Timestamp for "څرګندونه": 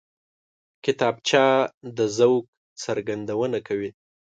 2.83-3.57